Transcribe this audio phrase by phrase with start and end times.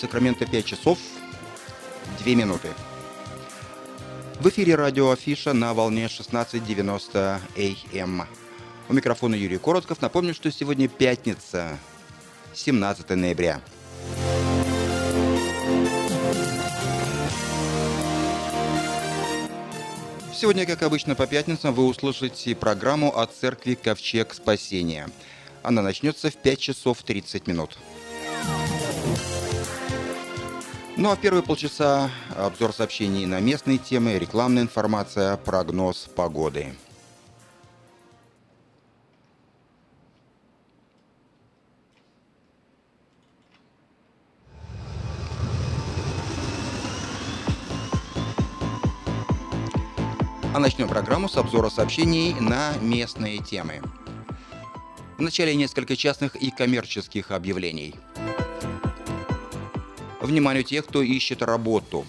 [0.00, 0.98] Сакраменто 5 часов
[2.24, 2.68] 2 минуты.
[4.40, 8.26] В эфире радио Афиша на волне 16.90 АМ.
[8.88, 10.00] У микрофона Юрий Коротков.
[10.00, 11.78] Напомню, что сегодня пятница,
[12.54, 13.60] 17 ноября.
[20.32, 25.10] Сегодня, как обычно, по пятницам вы услышите программу о церкви Ковчег Спасения.
[25.62, 27.76] Она начнется в 5 часов 30 минут.
[31.00, 36.74] Ну а в первые полчаса обзор сообщений на местные темы, рекламная информация, прогноз погоды.
[50.52, 53.80] А начнем программу с обзора сообщений на местные темы.
[55.16, 57.94] Вначале несколько частных и коммерческих объявлений.
[60.20, 62.04] Вниманию тех, кто ищет работу.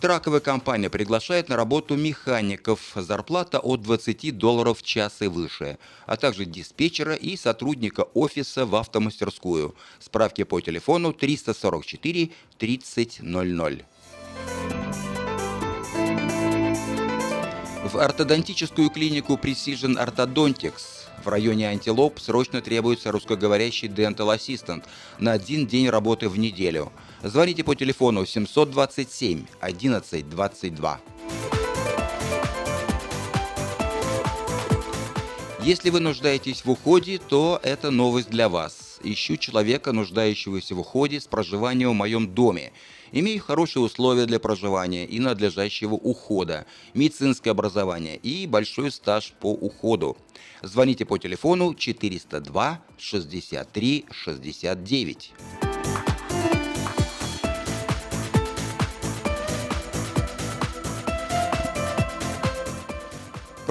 [0.00, 2.92] Траковая компания приглашает на работу механиков.
[2.96, 8.74] Зарплата от 20 долларов в час и выше, а также диспетчера и сотрудника офиса в
[8.74, 9.76] автомастерскую.
[10.00, 13.84] Справки по телефону 344 3000.
[17.84, 24.84] В ортодонтическую клинику Precision Orthodontics в районе Антилоп срочно требуется русскоговорящий Dental Assistant
[25.18, 26.90] на один день работы в неделю.
[27.24, 31.00] Звоните по телефону 727 11 22.
[35.62, 38.98] Если вы нуждаетесь в уходе, то это новость для вас.
[39.04, 42.72] Ищу человека, нуждающегося в уходе с проживанием в моем доме.
[43.12, 50.16] Имею хорошие условия для проживания и надлежащего ухода, медицинское образование и большой стаж по уходу.
[50.62, 55.32] Звоните по телефону 402 63 69.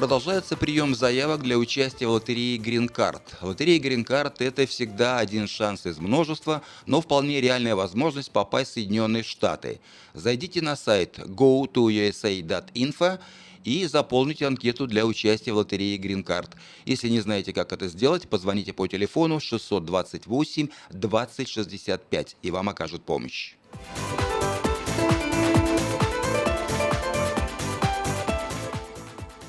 [0.01, 3.21] Продолжается прием заявок для участия в лотерее Card.
[3.39, 9.21] Лотерея Card– это всегда один шанс из множества, но вполне реальная возможность попасть в Соединенные
[9.21, 9.79] Штаты.
[10.15, 13.19] Зайдите на сайт go2usa.info
[13.63, 16.49] и заполните анкету для участия в лотерее Green Card.
[16.85, 23.53] Если не знаете, как это сделать, позвоните по телефону 628 2065 и вам окажут помощь.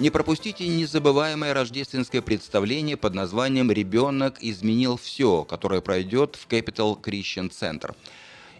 [0.02, 7.50] Не пропустите незабываемое рождественское представление под названием «Ребенок изменил все», которое пройдет в Capital Christian
[7.50, 7.94] Center.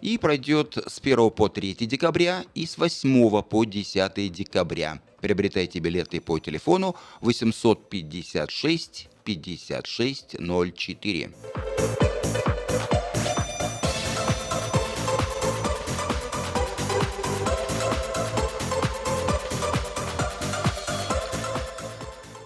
[0.01, 5.03] И пройдет с 1 по 3 декабря и с 8 по 10 декабря.
[5.21, 11.31] Приобретайте билеты по телефону 856 5604.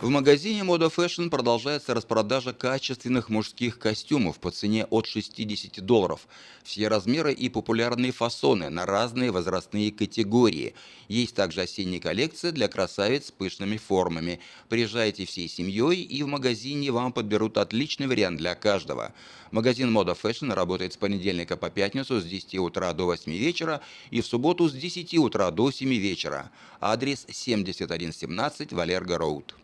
[0.06, 6.28] В магазине Moda Fashion продолжается распродажа качественных мужских костюмов по цене от 60 долларов.
[6.62, 10.76] Все размеры и популярные фасоны на разные возрастные категории.
[11.08, 14.38] Есть также осенняя коллекция для красавиц с пышными формами.
[14.68, 19.12] Приезжайте всей семьей и в магазине вам подберут отличный вариант для каждого.
[19.50, 23.80] Магазин Moda Fashion работает с понедельника по пятницу с 10 утра до 8 вечера
[24.12, 26.52] и в субботу с 10 утра до 7 вечера.
[26.80, 29.56] Адрес 7117 Валерго Роуд.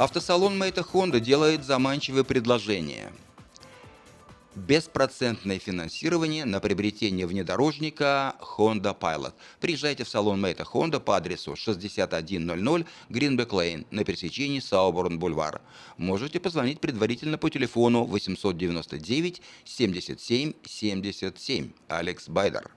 [0.00, 3.12] Автосалон Мэйта Хонда делает заманчивое предложение.
[4.56, 9.32] Беспроцентное финансирование на приобретение внедорожника Honda Pilot.
[9.60, 15.60] Приезжайте в салон Мэйта Honda по адресу 6100 Гринбек Лейн на пересечении Сауборн Бульвар.
[15.98, 21.70] Можете позвонить предварительно по телефону 899 77 77.
[21.86, 22.70] Алекс Байдер.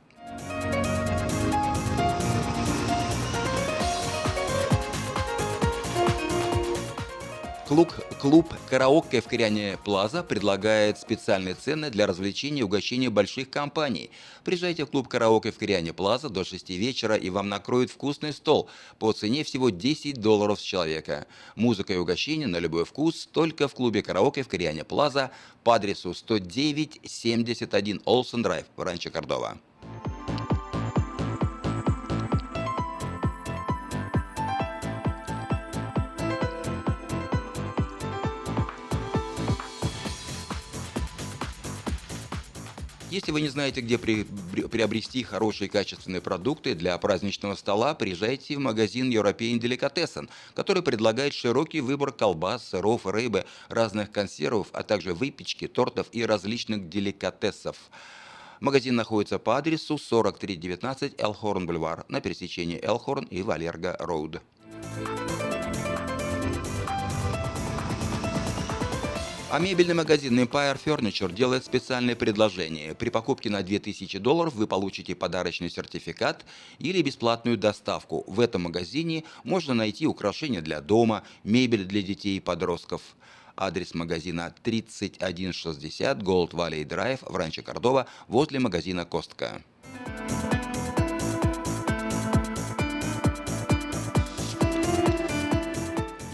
[7.74, 7.92] Клуб,
[8.22, 14.12] клуб «Караоке» в Кориане Плаза предлагает специальные цены для развлечения и угощения больших компаний.
[14.44, 18.70] Приезжайте в клуб «Караоке» в Кориане Плаза до 6 вечера и вам накроют вкусный стол
[19.00, 21.26] по цене всего 10 долларов с человека.
[21.56, 25.32] Музыка и угощение на любой вкус только в клубе «Караоке» в Кориане Плаза
[25.64, 29.58] по адресу 10971 Олсен Драйв Ранчо Кордова.
[43.14, 48.60] Если вы не знаете, где при, приобрести хорошие качественные продукты для праздничного стола, приезжайте в
[48.60, 55.68] магазин European Delicatessen, который предлагает широкий выбор колбас, сыров, рыбы, разных консервов, а также выпечки,
[55.68, 57.78] тортов и различных деликатесов.
[58.60, 64.42] Магазин находится по адресу 4319 Элхорн Бульвар на пересечении Элхорн и Валерго Роуд.
[69.54, 72.96] А мебельный магазин Empire Furniture делает специальное предложение.
[72.96, 76.44] При покупке на 2000 долларов вы получите подарочный сертификат
[76.80, 78.24] или бесплатную доставку.
[78.26, 83.04] В этом магазине можно найти украшения для дома, мебель для детей и подростков.
[83.56, 89.62] Адрес магазина 3160 Gold Valley Drive в Ранче Кордова возле магазина Костка.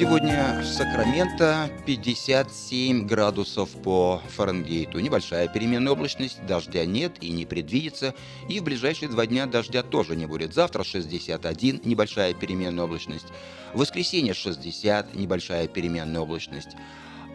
[0.00, 4.98] Сегодня в Сакраменто 57 градусов по Фаренгейту.
[4.98, 8.14] Небольшая переменная облачность, дождя нет и не предвидится.
[8.48, 10.54] И в ближайшие два дня дождя тоже не будет.
[10.54, 13.26] Завтра 61, небольшая переменная облачность.
[13.74, 16.70] В воскресенье 60, небольшая переменная облачность.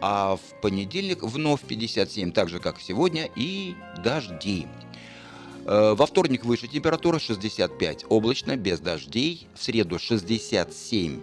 [0.00, 4.66] А в понедельник вновь 57, так же как сегодня, и дожди.
[5.66, 9.46] Э, во вторник выше температура 65, облачно, без дождей.
[9.54, 11.20] В среду 67,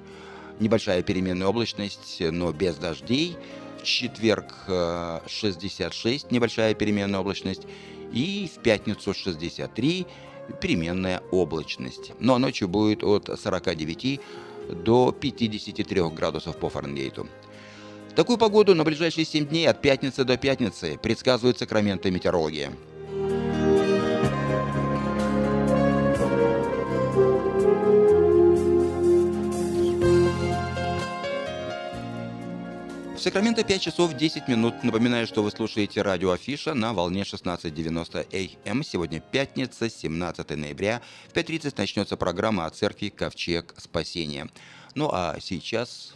[0.60, 3.38] небольшая переменная облачность, но без дождей.
[3.80, 4.54] В четверг
[5.28, 7.64] 66, э, небольшая переменная облачность.
[8.14, 10.06] И в пятницу 63,
[10.62, 12.12] переменная облачность.
[12.20, 14.22] Но ночью будет от 49
[14.70, 17.28] до 53 градусов по Фаренгейту.
[18.16, 22.72] Такую погоду на ближайшие 7 дней от пятницы до пятницы предсказывает Сакраменто метеорология.
[33.24, 34.84] Сакраменто 5 часов 10 минут.
[34.84, 38.84] Напоминаю, что вы слушаете радио Афиша на волне 16.90 AM.
[38.84, 41.01] Сегодня пятница, 17 ноября.
[41.30, 44.50] В 5.30 начнется программа о церкви Ковчег Спасения.
[44.94, 46.15] Ну а сейчас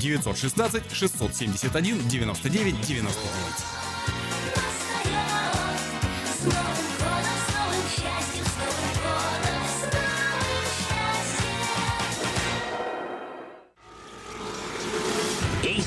[0.00, 3.84] 916 671 99 99.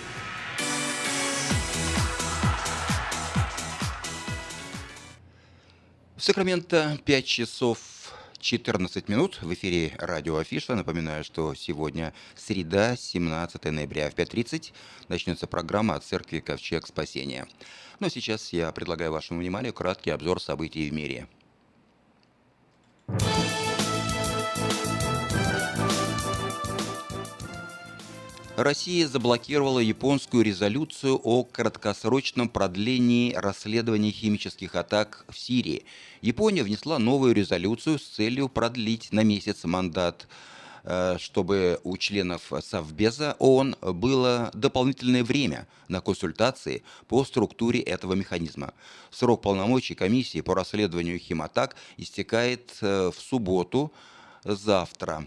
[6.21, 7.79] В Сакраменто 5 часов
[8.37, 10.75] 14 минут в эфире радио Афиша.
[10.75, 14.71] Напоминаю, что сегодня среда, 17 ноября в 5.30
[15.07, 17.47] начнется программа от церкви Ковчег Спасения.
[17.99, 21.27] Но сейчас я предлагаю вашему вниманию краткий обзор событий в мире.
[28.57, 35.85] Россия заблокировала японскую резолюцию о краткосрочном продлении расследования химических атак в Сирии.
[36.21, 40.27] Япония внесла новую резолюцию с целью продлить на месяц мандат
[40.83, 48.73] э, чтобы у членов Совбеза ООН было дополнительное время на консультации по структуре этого механизма.
[49.11, 53.93] Срок полномочий комиссии по расследованию химатак истекает э, в субботу
[54.43, 55.25] завтра.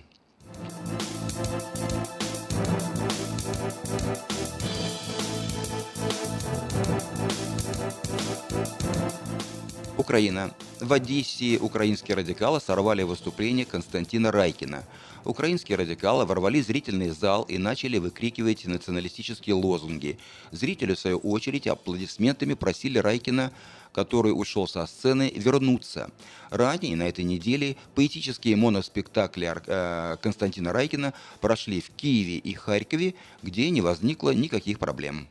[9.96, 10.54] Украина.
[10.80, 14.84] В Одессе украинские радикалы сорвали выступление Константина Райкина.
[15.24, 20.18] Украинские радикалы ворвались в зрительный зал и начали выкрикивать националистические лозунги.
[20.50, 23.50] Зрители, в свою очередь, аплодисментами просили Райкина
[23.94, 26.10] который ушел со сцены, вернуться.
[26.50, 33.70] Ранее на этой неделе поэтические моноспектакли э, Константина Райкина прошли в Киеве и Харькове, где
[33.70, 35.28] не возникло никаких проблем.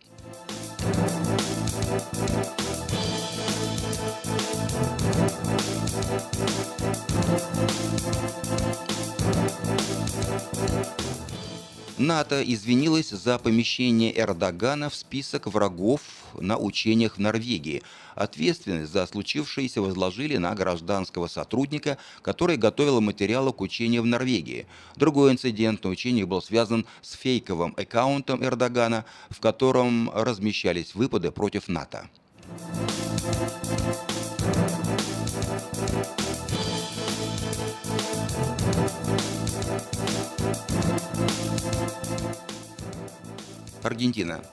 [12.03, 16.01] НАТО извинилась за помещение Эрдогана в список врагов
[16.37, 17.81] на учениях в Норвегии.
[18.13, 24.67] Ответственность за случившееся возложили на гражданского сотрудника, который готовил материалы к учению в Норвегии.
[24.97, 31.69] Другой инцидент на учениях был связан с фейковым аккаунтом Эрдогана, в котором размещались выпады против
[31.69, 32.09] НАТО.
[43.85, 44.43] Аргентина.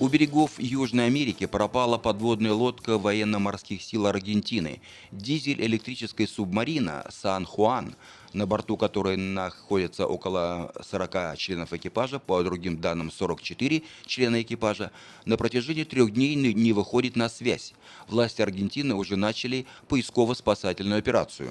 [0.00, 4.80] У берегов Южной Америки пропала подводная лодка военно-морских сил Аргентины.
[5.12, 7.94] Дизель электрической субмарина «Сан-Хуан»,
[8.32, 14.90] на борту которой находится около 40 членов экипажа, по другим данным 44 члена экипажа,
[15.24, 17.72] на протяжении трех дней не выходит на связь.
[18.08, 21.50] Власти Аргентины уже начали поисково-спасательную операцию.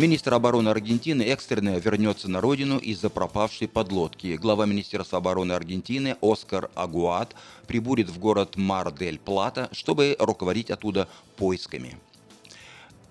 [0.00, 4.38] Министр обороны Аргентины экстренно вернется на родину из-за пропавшей подлодки.
[4.38, 7.34] Глава Министерства обороны Аргентины Оскар Агуат
[7.66, 11.98] прибудет в город Мар-дель-Плата, чтобы руководить оттуда поисками.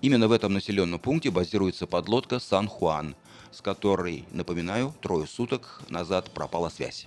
[0.02, 3.14] Именно в этом населенном пункте базируется подлодка «Сан-Хуан»,
[3.52, 7.06] с которой, напоминаю, трое суток назад пропала связь.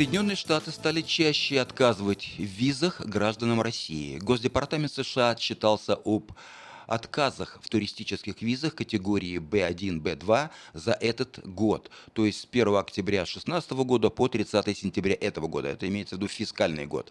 [0.00, 4.18] Соединенные Штаты стали чаще отказывать в визах гражданам России.
[4.18, 6.32] Госдепартамент США отчитался об
[6.90, 13.20] отказах в туристических визах категории B1, B2 за этот год, то есть с 1 октября
[13.20, 15.68] 2016 года по 30 сентября этого года.
[15.68, 17.10] Это имеется в виду фискальный год.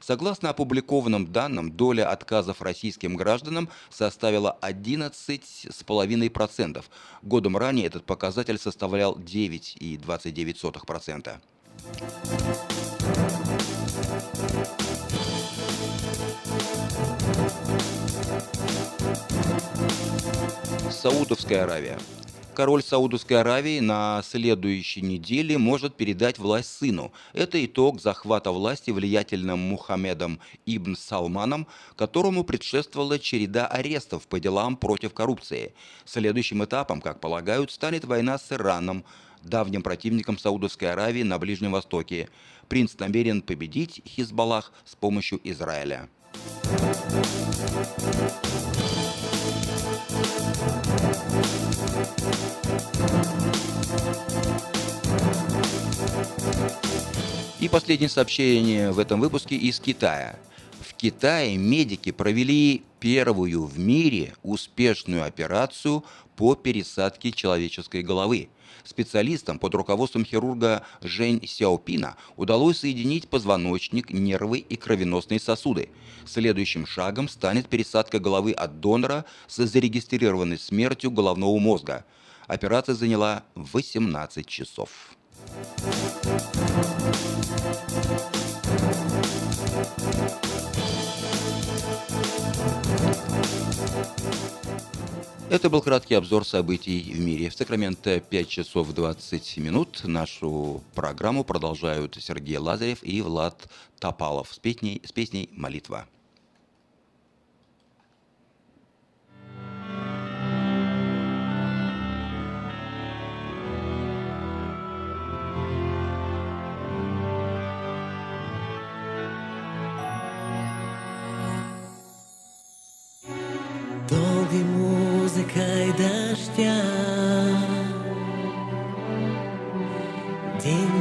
[0.00, 6.84] Согласно опубликованным данным, доля отказов российским гражданам составила 11,5%.
[7.22, 11.38] Годом ранее этот показатель составлял 9,29%.
[21.00, 21.98] Саудовская Аравия.
[22.54, 27.10] Король Саудовской Аравии на следующей неделе может передать власть сыну.
[27.32, 31.66] Это итог захвата власти влиятельным Мухаммедом Ибн Салманом,
[31.96, 35.72] которому предшествовала череда арестов по делам против коррупции.
[36.04, 39.06] Следующим этапом, как полагают, станет война с Ираном,
[39.42, 42.28] давним противником Саудовской Аравии на Ближнем Востоке.
[42.68, 46.10] Принц намерен победить Хизбаллах с помощью Израиля.
[57.60, 60.38] И последнее сообщение в этом выпуске из Китая.
[60.80, 66.04] В Китае медики провели первую в мире успешную операцию
[66.36, 68.48] по пересадке человеческой головы.
[68.84, 75.90] Специалистам под руководством хирурга Жень Сяопина удалось соединить позвоночник, нервы и кровеносные сосуды.
[76.26, 82.04] Следующим шагом станет пересадка головы от донора с зарегистрированной смертью головного мозга.
[82.46, 84.90] Операция заняла 18 часов.
[95.50, 97.50] Это был краткий обзор событий в мире.
[97.50, 100.02] В Сакраменто 5 часов 20 минут.
[100.04, 106.06] Нашу программу продолжают Сергей Лазарев и Влад Топалов с песней, с песней «Молитва».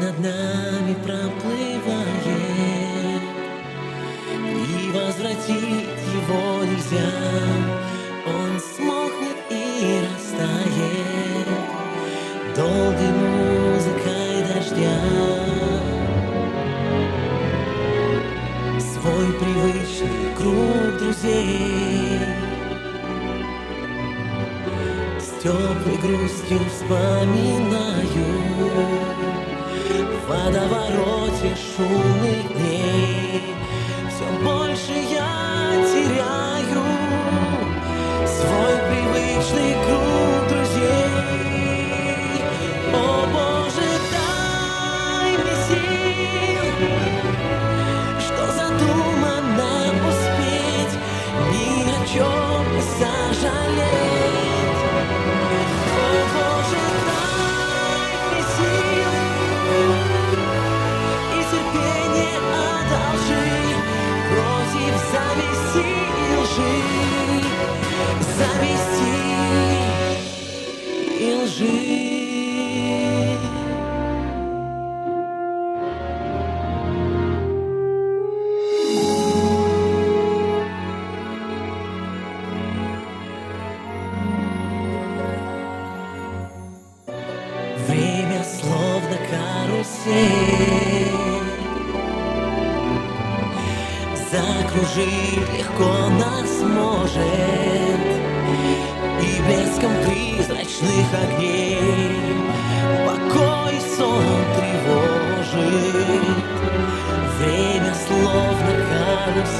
[0.09, 1.85] Над нами проплывает
[4.35, 7.11] И возвратить его нельзя.
[8.25, 11.47] Он смолкнет и растает
[12.55, 14.99] Долгой музыкой дождя.
[18.79, 22.19] Свой привычный круг друзей
[25.19, 28.29] С теплой грустью вспоминаю
[30.45, 33.08] водовороте шумных дней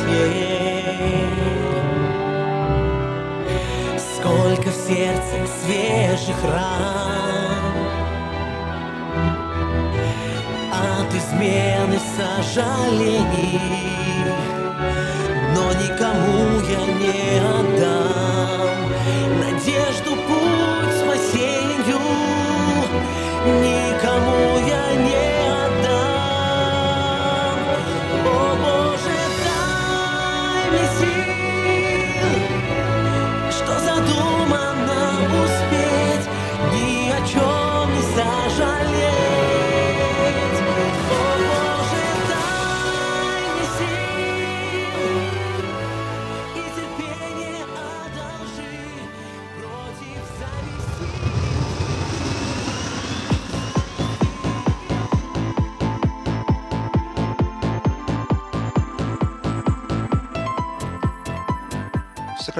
[0.09, 1.29] карусель
[3.97, 7.73] Сколько в сердце свежих ран
[10.71, 13.61] От измены сожалений.
[15.55, 18.77] Но никому я не отдам
[19.39, 21.99] Надежду, путь спасению.
[23.45, 23.78] Никому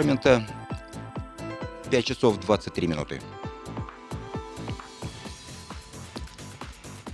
[0.10, 0.44] Сакраменто
[1.92, 3.22] 5 часов 23 минуты.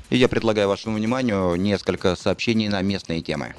[0.09, 3.53] И я предлагаю вашему вниманию несколько сообщений на местные темы.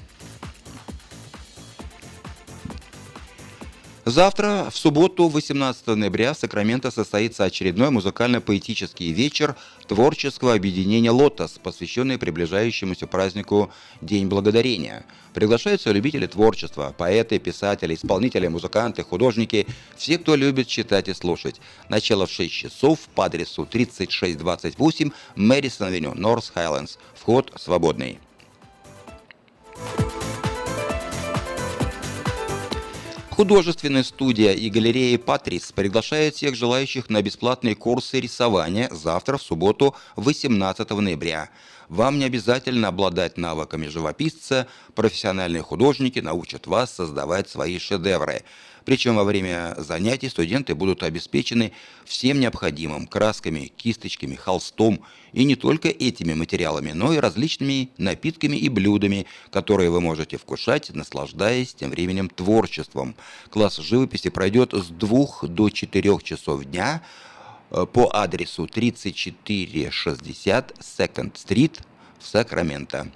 [4.08, 9.56] Завтра, в субботу, 18 ноября, в Сакраменто состоится очередной музыкально-поэтический вечер
[9.88, 15.04] творческого объединения «Лотос», посвященный приближающемуся празднику День Благодарения.
[15.34, 19.66] Приглашаются любители творчества, поэты, писатели, исполнители, музыканты, художники,
[19.96, 21.60] все, кто любит читать и слушать.
[21.88, 26.98] Начало в 6 часов по адресу 3628 Мэрисон-авеню, Норс Хайлендс.
[27.16, 28.20] Вход свободный.
[33.36, 39.94] Художественная студия и галерея «Патрис» приглашает всех желающих на бесплатные курсы рисования завтра, в субботу,
[40.16, 41.50] 18 ноября.
[41.90, 48.42] Вам не обязательно обладать навыками живописца, профессиональные художники научат вас создавать свои шедевры–
[48.86, 51.72] причем во время занятий студенты будут обеспечены
[52.04, 55.00] всем необходимым– красками, кисточками, холстом
[55.32, 60.90] и не только этими материалами, но и различными напитками и блюдами, которые вы можете вкушать,
[60.94, 63.16] наслаждаясь тем временем творчеством.
[63.50, 67.02] Класс живописи пройдет с 2 до 4 часов дня
[67.70, 71.80] э, по адресу 3460 Second Street
[72.20, 73.10] в Сакраменто.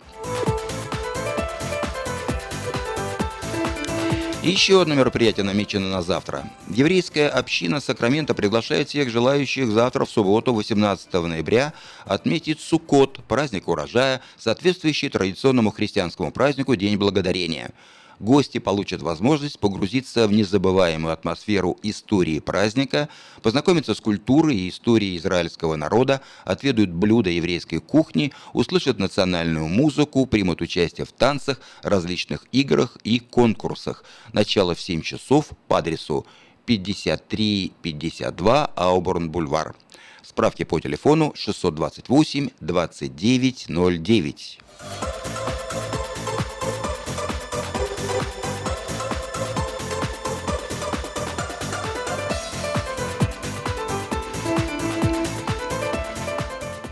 [4.43, 6.49] Еще одно мероприятие намечено на завтра.
[6.71, 11.75] Еврейская община Сакрамента приглашает всех желающих завтра в субботу, 18 ноября,
[12.07, 17.71] отметить Суккот, праздник урожая, соответствующий традиционному христианскому празднику День Благодарения–
[18.21, 23.09] гости получат возможность погрузиться в незабываемую атмосферу истории праздника,
[23.43, 30.61] познакомиться с культурой и историей израильского народа, отведают блюда еврейской кухни, услышат национальную музыку, примут
[30.61, 34.05] участие в танцах, различных играх и конкурсах.
[34.33, 36.27] Начало в 7 часов по адресу
[36.67, 39.75] 5352 Ауборн-Бульвар.
[40.23, 42.51] Справки по телефону 628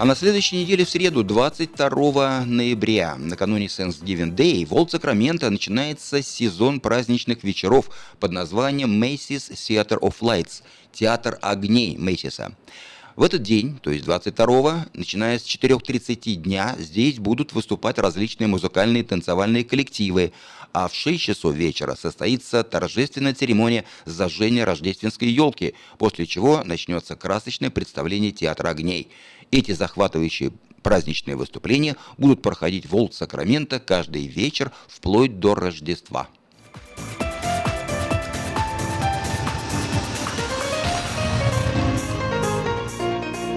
[0.01, 6.23] А на следующей неделе в среду, 22 ноября, накануне Thanksgiving Day, в Олд Сакраменто начинается
[6.23, 12.55] сезон праздничных вечеров под названием Macy's Theater of Lights– Театр огней Мэйсиса.
[13.19, 19.03] В этот день, то есть 22-го, начиная с 4.30 дня, здесь будут выступать различные музыкальные
[19.03, 20.33] и танцевальные коллективы,
[20.73, 27.71] а в 6 часов вечера состоится торжественная церемония зажжения рождественской елки, после чего начнется красочное
[27.71, 29.11] представление театра огней.
[29.51, 36.29] Эти захватывающие праздничные выступления будут проходить в Олд Сакраменто каждый вечер вплоть до Рождества.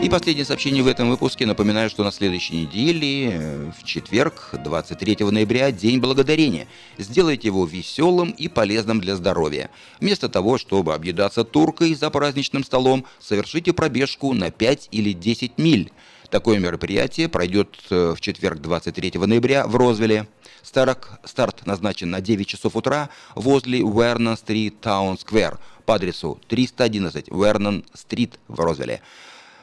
[0.01, 1.45] И последнее сообщение в этом выпуске.
[1.45, 6.67] Напоминаю, что на следующей неделе, э, в четверг, 23 ноября, День Благодарения.
[6.97, 9.69] Сделайте его веселым и полезным для здоровья.
[9.99, 15.91] Вместо того, чтобы объедаться туркой за праздничным столом, совершите пробежку на 5 или 10 миль.
[16.31, 20.27] Такое мероприятие пройдет э, в четверг 23 ноября в Розвилле.
[20.63, 28.59] Старок, старт назначен на 9 часов утра возле Вернон-стрит Таун-сквер по адресу 311 Вернон-стрит в
[28.59, 29.01] Розвилле.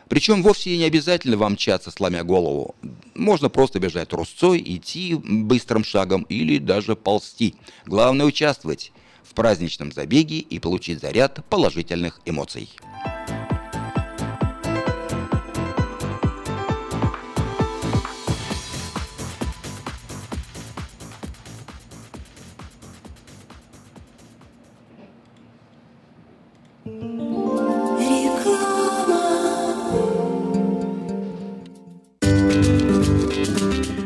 [0.09, 2.75] Причем вовсе не обязательно вам мчаться, сломя голову.
[3.14, 7.55] Можно просто бежать трусцой, идти быстрым шагом или даже ползти.
[7.87, 8.92] Главное участвовать
[9.23, 12.71] в праздничном забеге и получить заряд положительных эмоций.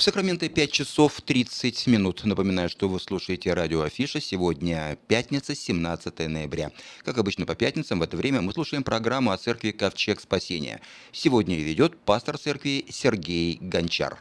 [0.00, 2.24] В Сакраменто 5 часов 30 минут.
[2.24, 4.18] Напоминаю, что вы слушаете радио Афиша.
[4.18, 6.72] Сегодня пятница, 17 ноября.
[7.04, 10.80] Как обычно по пятницам в это время мы слушаем программу о церкви Ковчег Спасения.
[11.12, 14.16] Сегодня ее ведет пастор церкви Сергей Гончар.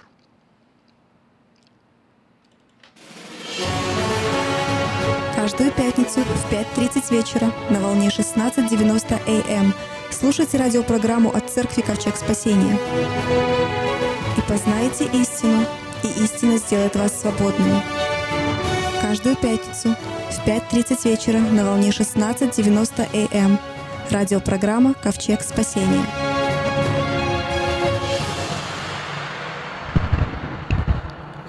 [5.33, 9.73] Каждую пятницу в 5.30 вечера на волне 16.90 АМ
[10.11, 13.88] слушайте радиопрограмму от Церкви Ковчег Спасения.
[14.39, 15.65] И познаете истину,
[16.01, 17.81] и истина сделает вас свободными.
[19.01, 19.97] Каждую пятницу
[20.31, 23.59] в 5.30 вечера на волне 16.90 АМ
[24.09, 26.05] радиопрограмма Ковчег Спасения.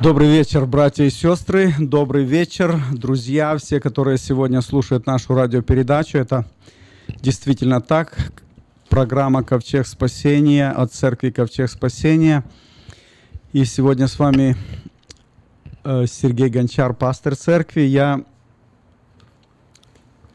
[0.00, 1.72] Добрый вечер, братья и сестры.
[1.78, 6.18] Добрый вечер, друзья, все, которые сегодня слушают нашу радиопередачу.
[6.18, 6.44] Это
[7.20, 8.16] действительно так.
[8.88, 12.42] Программа «Ковчег спасения» от церкви «Ковчег спасения».
[13.52, 14.54] И сегодня с вами
[15.82, 17.80] э, Сергей Гончар, пастор церкви.
[17.80, 18.24] Я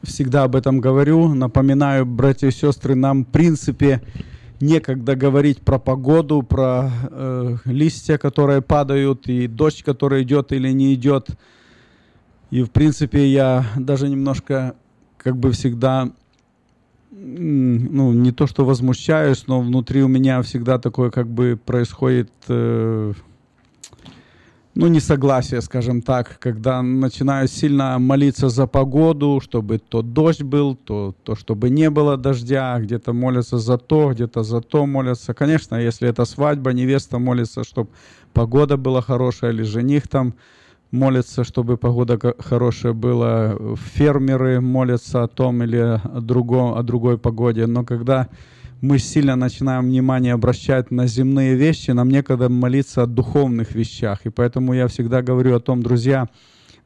[0.03, 1.33] всегда об этом говорю.
[1.33, 4.01] Напоминаю, братья и сестры, нам в принципе
[4.59, 10.93] некогда говорить про погоду, про э, листья, которые падают, и дождь, который идет или не
[10.93, 11.29] идет.
[12.51, 14.75] И в принципе я даже немножко,
[15.15, 16.11] как бы всегда,
[17.17, 23.13] ну не то что возмущаюсь, но внутри у меня всегда такое как бы происходит, э,
[24.75, 31.15] ну несогласие, скажем так, когда начинаю сильно молиться за погоду, чтобы то дождь был, то,
[31.23, 35.33] то чтобы не было дождя, где-то молятся за то, где-то за то молятся.
[35.33, 37.89] Конечно, если это свадьба, невеста молится, чтобы
[38.33, 40.33] погода была хорошая, или жених там
[40.91, 43.55] молится, чтобы погода хорошая была.
[43.93, 47.65] Фермеры молятся о том или о, другом, о другой погоде.
[47.67, 48.27] Но когда
[48.81, 54.25] мы сильно начинаем внимание обращать на земные вещи, нам некогда молиться о духовных вещах.
[54.25, 56.27] И поэтому я всегда говорю о том, друзья,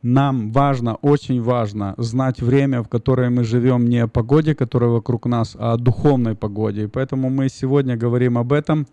[0.02, 5.26] нам важно, очень важно знать время, в которое мы живем, не о погоде, которая вокруг
[5.26, 6.86] нас, а о духовной погоде.
[6.86, 8.88] И поэтому мы сегодня говорим об этом.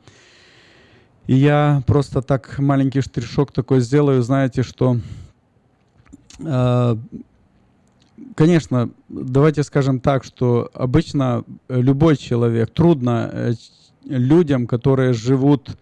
[1.26, 4.98] И я просто так маленький штришок такой сделаю, знаете, что,
[6.38, 6.96] э,
[8.34, 13.52] конечно, давайте скажем так, что обычно э, любой человек, трудно э,
[14.04, 15.76] людям, которые живут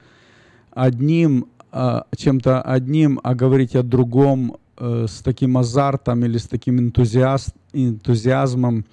[0.70, 6.78] одним, а, чем-то одним, а говорить о другом э, с таким азартом или с таким
[6.78, 8.84] энтузиаст, энтузиазмом,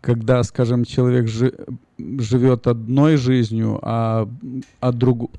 [0.00, 1.54] когда, скажем, человек жи-
[1.98, 4.28] живет одной жизнью, а,
[4.80, 5.30] а друг,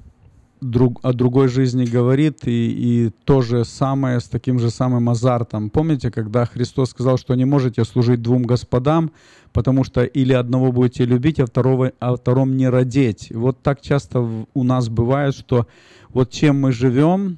[0.62, 5.70] друг, о другой жизни говорит, и, и то же самое с таким же самым азартом.
[5.70, 9.12] Помните, когда Христос сказал, что не можете служить двум господам,
[9.54, 13.32] потому что или одного будете любить, а, второго, а втором не родить.
[13.34, 15.68] Вот так часто у нас бывает, что
[16.10, 17.38] вот чем мы живем,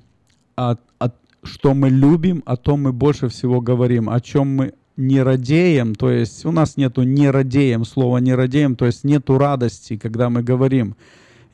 [0.56, 1.12] а, а
[1.44, 4.10] что мы любим, о том мы больше всего говорим.
[4.10, 8.76] О чем мы не радеем, то есть у нас нету не радеем, слова не радеем,
[8.76, 10.96] то есть нету радости, когда мы говорим.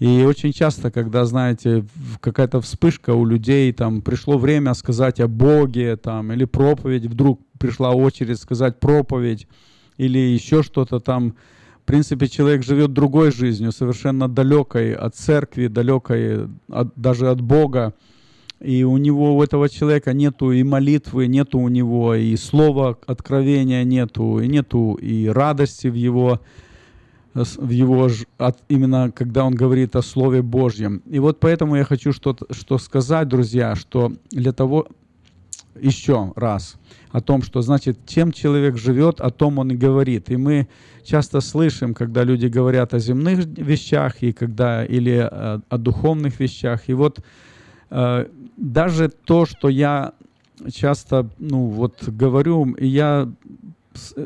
[0.03, 1.85] И очень часто, когда, знаете,
[2.19, 7.91] какая-то вспышка у людей, там, пришло время сказать о Боге, там, или проповедь, вдруг пришла
[7.91, 9.47] очередь сказать проповедь,
[9.95, 11.35] или еще что-то там,
[11.83, 17.93] в принципе, человек живет другой жизнью, совершенно далекой от церкви, далекой от- даже от Бога.
[18.59, 23.85] И у него, у этого человека нету и молитвы, нету у него и слова откровения
[23.85, 26.41] нету, и нету и радости в его,
[27.33, 31.01] в его от, именно когда он говорит о Слове Божьем.
[31.05, 34.87] И вот поэтому я хочу что-то что сказать, друзья, что для того,
[35.79, 36.75] еще раз,
[37.11, 40.29] о том, что значит, чем человек живет, о том он и говорит.
[40.29, 40.67] И мы
[41.03, 46.89] часто слышим, когда люди говорят о земных вещах, и когда, или э, о духовных вещах.
[46.89, 47.19] И вот
[47.89, 50.13] э, даже то, что я
[50.71, 53.29] часто, ну, вот говорю, и я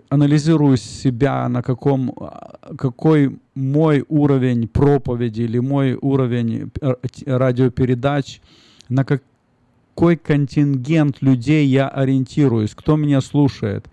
[0.10, 8.42] анализирую себя, на каком, а, какой мой уровень проповеди или мой уровень э, радиопередач,
[8.90, 13.88] на какой контингент людей я ориентируюсь, кто меня слушает.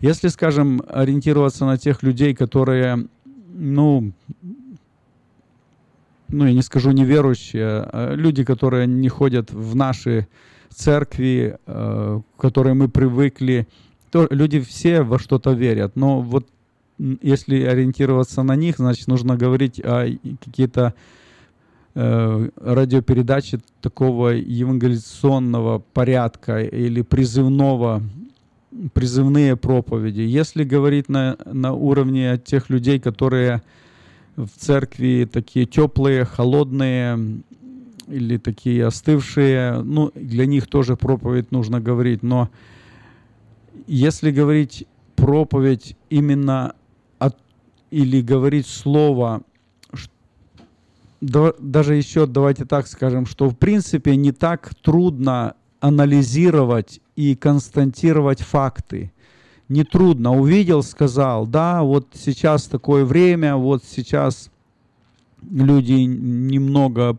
[0.00, 3.06] Если, скажем, ориентироваться на тех людей, которые,
[3.54, 4.12] ну,
[6.28, 10.26] ну, я не скажу неверующие, а люди, которые не ходят в наши
[10.68, 13.66] церкви, э, к которой мы привыкли,
[14.10, 15.96] то люди все во что-то верят.
[15.96, 16.46] Но вот
[16.98, 20.06] если ориентироваться на них, значит, нужно говорить о
[20.44, 20.94] какие-то
[21.94, 28.02] э, радиопередачи такого евангелизационного порядка или призывного,
[28.94, 30.22] призывные проповеди.
[30.22, 33.62] Если говорить на, на уровне тех людей, которые
[34.36, 37.40] в церкви такие теплые, холодные
[38.06, 42.50] или такие остывшие, ну, для них тоже проповедь нужно говорить, но
[43.86, 46.74] если говорить проповедь именно
[47.18, 47.36] от,
[47.90, 49.42] или говорить слово,
[51.20, 59.12] даже еще давайте так скажем, что в принципе не так трудно анализировать и констатировать факты.
[59.68, 60.32] Не трудно.
[60.32, 64.50] Увидел, сказал, да, вот сейчас такое время, вот сейчас
[65.42, 67.18] люди немного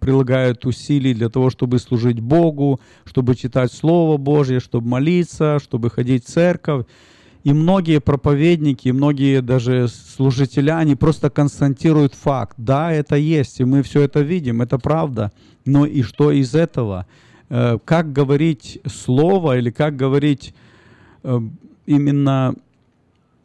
[0.00, 6.24] прилагают усилий для того, чтобы служить Богу, чтобы читать Слово Божье, чтобы молиться, чтобы ходить
[6.24, 6.86] в церковь.
[7.44, 12.56] И многие проповедники, и многие даже служителя, они просто констатируют факт.
[12.56, 15.30] Да, это есть, и мы все это видим, это правда.
[15.64, 17.06] Но и что из этого?
[17.48, 20.54] Э, Как говорить слово или как говорить
[21.22, 21.40] э,
[21.86, 22.56] именно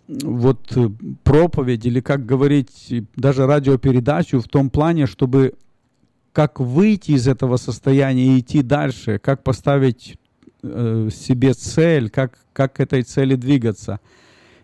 [0.07, 0.89] вот э,
[1.23, 5.53] проповедь или как говорить даже радиопередачу в том плане, чтобы
[6.33, 10.17] как выйти из этого состояния и идти дальше, как поставить
[10.63, 13.99] э, себе цель, как, как к этой цели двигаться.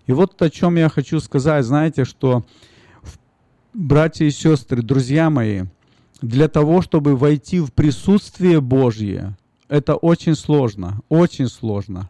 [0.05, 2.45] И вот о чем я хочу сказать, знаете, что
[3.73, 5.63] братья и сестры, друзья мои,
[6.21, 9.37] для того, чтобы войти в присутствие Божье,
[9.67, 12.09] это очень сложно, очень сложно.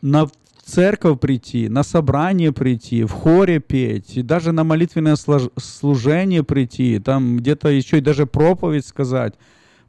[0.00, 0.28] На
[0.64, 7.36] церковь прийти, на собрание прийти, в хоре петь, и даже на молитвенное служение прийти, там
[7.36, 9.34] где-то еще и даже проповедь сказать,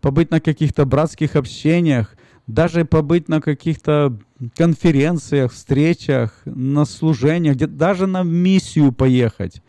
[0.02, 2.16] побыть на каких-то братских общениях,
[2.48, 4.20] даже побыть на каких-то
[4.56, 9.62] конференциях, встречах, на служениях, где даже на миссию поехать.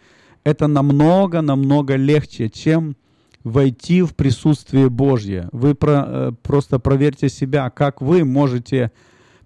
[0.45, 2.97] Это намного-намного легче, чем
[3.45, 5.49] войти в присутствие Божье.
[5.53, 8.91] Вы про- э, просто проверьте себя, как вы можете,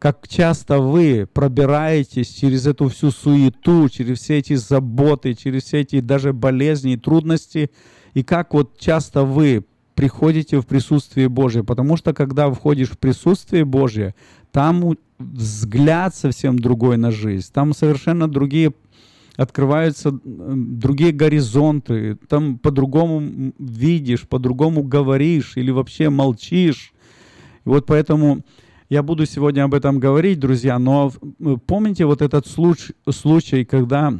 [0.00, 6.00] как часто вы пробираетесь через эту всю суету, через все эти заботы, через все эти
[6.00, 7.70] даже болезни и трудности,
[8.14, 9.62] и как вот часто вы
[9.94, 11.62] приходите в присутствие Божье.
[11.62, 14.14] Потому что когда входишь в присутствие Божье,
[14.52, 18.72] там взгляд совсем другой на жизнь, там совершенно другие
[19.36, 26.94] открываются другие горизонты, там по-другому видишь, по-другому говоришь или вообще молчишь.
[27.66, 28.40] И вот поэтому
[28.90, 34.12] я буду сегодня об этом говорить, друзья, но э, помните вот этот случай, случай когда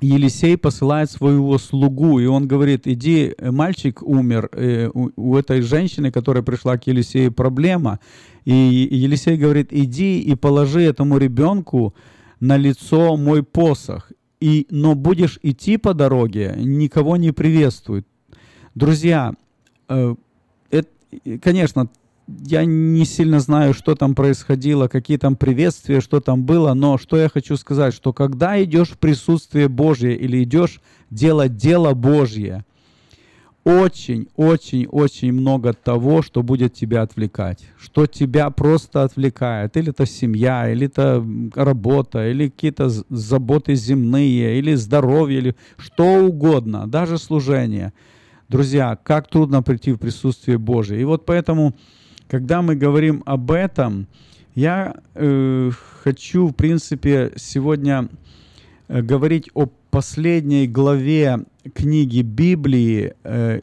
[0.00, 6.10] Елисей посылает своего слугу, и он говорит, иди, э, мальчик умер, э, у, этой женщины,
[6.10, 8.00] которая пришла к Елисею, проблема.
[8.44, 11.94] И, и Елисей говорит, иди и положи этому ребенку
[12.40, 14.10] на лицо мой посох.
[14.40, 18.04] и, но будешь идти по дороге, никого не приветствует.
[18.74, 19.34] Друзья,
[19.88, 20.16] э,
[20.70, 20.88] это,
[21.40, 21.88] конечно,
[22.26, 27.16] я не сильно знаю, что там происходило, какие там приветствия, что там было, но что
[27.16, 32.64] я хочу сказать, что когда идешь в присутствие Божье или идешь делать дело Божье,
[33.64, 39.76] очень, очень, очень много того, что будет тебя отвлекать, что тебя просто отвлекает.
[39.78, 46.86] Или это семья, или это работа, или какие-то заботы земные, или здоровье, или что угодно,
[46.86, 47.94] даже служение.
[48.50, 51.00] Друзья, как трудно прийти в присутствие Божие.
[51.00, 51.74] И вот поэтому,
[52.28, 54.06] когда мы говорим об этом,
[54.54, 55.70] я э,
[56.02, 58.08] хочу, в принципе, сегодня
[58.88, 61.44] э, говорить о последней главе
[61.74, 63.14] книги Библии.
[63.24, 63.60] Э,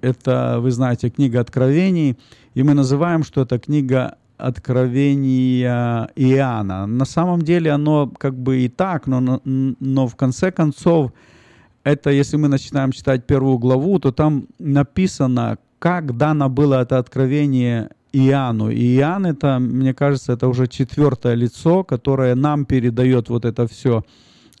[0.00, 2.18] это, вы знаете, книга Откровений,
[2.54, 6.86] и мы называем, что это книга Откровения Иоанна.
[6.86, 11.12] На самом деле оно как бы и так, но, но в конце концов,
[11.84, 17.90] это если мы начинаем читать первую главу, то там написано, как дано было это откровение
[18.12, 18.70] Иоанну.
[18.70, 24.04] И Иоанн это, мне кажется, это уже четвертое лицо, которое нам передает вот это все,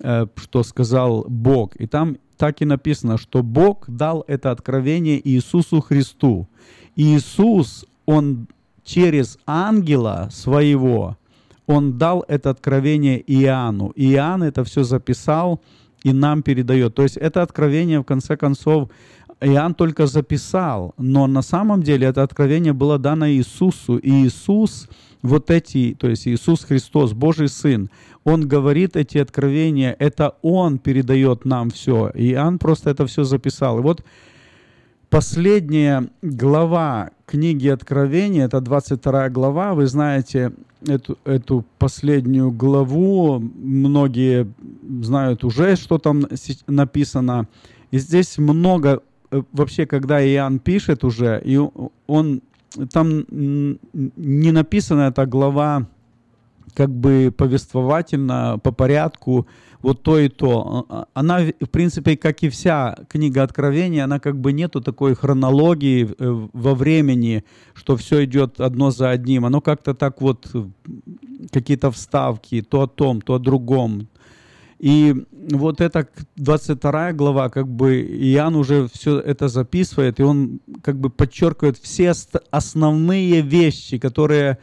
[0.00, 1.76] э, что сказал Бог.
[1.76, 6.48] И там так и написано, что Бог дал это откровение Иисусу Христу.
[6.96, 8.48] Иисус, Он
[8.84, 11.16] через ангела своего,
[11.66, 13.92] Он дал это откровение Иоанну.
[13.94, 15.60] Иоанн это все записал
[16.02, 16.94] и нам передает.
[16.94, 18.88] То есть это откровение, в конце концов,
[19.42, 23.96] Иоанн только записал, но на самом деле это откровение было дано Иисусу.
[23.96, 24.88] И Иисус,
[25.22, 27.90] вот эти, то есть Иисус Христос, Божий Сын,
[28.24, 32.10] Он говорит эти откровения, это Он передает нам все.
[32.14, 33.80] Иоанн просто это все записал.
[33.80, 34.04] И вот
[35.10, 40.52] последняя глава книги Откровения, это 22 глава, вы знаете
[40.86, 44.46] эту, эту последнюю главу, многие
[45.02, 46.26] знают уже, что там
[46.66, 47.48] написано.
[47.90, 49.02] И здесь много,
[49.52, 51.58] вообще, когда Иоанн пишет уже, и
[52.06, 52.42] он,
[52.92, 55.86] там не написана эта глава
[56.74, 59.46] как бы повествовательно, по порядку,
[59.82, 60.86] вот то и то.
[60.88, 65.14] А, а, она, в принципе, как и вся книга Откровения, она как бы нету такой
[65.14, 69.44] хронологии э, во времени, что все идет одно за одним.
[69.44, 70.64] Оно как-то так вот, э,
[71.50, 74.08] какие-то вставки, то о том, то о другом.
[74.82, 75.14] И
[75.52, 81.08] вот эта 22 глава, как бы Иоанн уже все это записывает, и он как бы
[81.08, 82.12] подчеркивает все
[82.50, 84.58] основные вещи, которые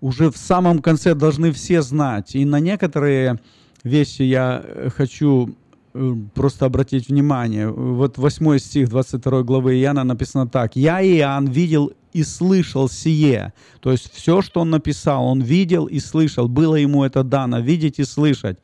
[0.00, 2.36] уже в самом конце должны все знать.
[2.36, 3.40] И на некоторые
[3.82, 5.56] вещи я э, хочу
[5.92, 7.68] э, просто обратить внимание.
[7.68, 10.76] Вот 8 стих 22 главы Иоанна написано так.
[10.76, 13.52] «Я, Иоанн, видел и слышал сие».
[13.80, 16.46] То есть все, что он написал, он видел и слышал.
[16.46, 18.58] Было ему это дано, видеть и слышать.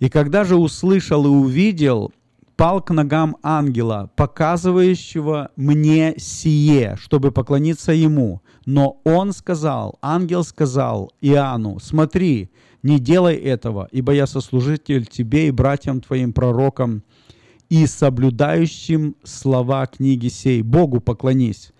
[0.00, 2.12] «И когда же услышал и увидел,
[2.56, 8.42] пал к ногам ангела, показывающего мне сие, чтобы поклониться ему.
[8.66, 12.50] Но он сказал, ангел сказал Иоанну, смотри,
[12.82, 17.02] не делай этого, ибо я сослужитель тебе и братьям твоим пророкам,
[17.70, 20.62] и соблюдающим слова книги сей.
[20.62, 21.72] Богу поклонись.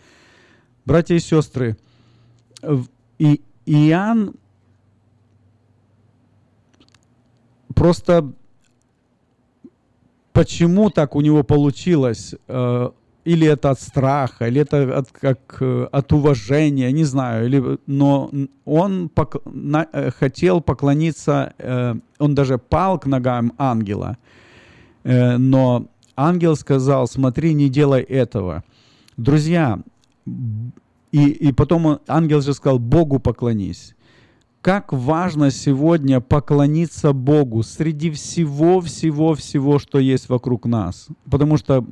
[0.85, 1.77] Братья и сестры,
[3.19, 4.35] и Иоанн
[7.75, 8.33] просто
[10.33, 12.35] почему так у него получилось?
[12.49, 12.91] Э,
[13.25, 17.47] или это от страха, или это от, как, э, от уважения, не знаю.
[17.47, 18.31] Или, но
[18.65, 24.17] он пок, на, э, хотел поклониться, э, он даже пал к ногам ангела.
[25.05, 28.63] Э, но ангел сказал, смотри, не делай этого.
[29.17, 29.79] Друзья,
[31.13, 33.94] и, и потом ангел же сказал, Богу поклонись
[34.65, 41.09] как важно сегодня поклониться Богу среди всего-всего-всего, что есть вокруг нас.
[41.31, 41.85] Потому что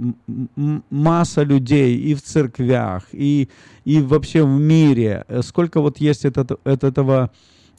[0.88, 3.50] масса людей и в церквях, и,
[3.84, 7.30] и вообще в мире, сколько вот есть этот, от этого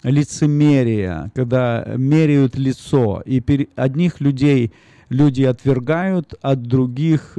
[0.04, 3.42] лицемерия, когда меряют лицо, и
[3.76, 4.74] одних людей–
[5.10, 7.38] люди отвергают, от других,